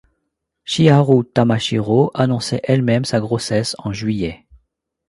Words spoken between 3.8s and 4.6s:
juillet.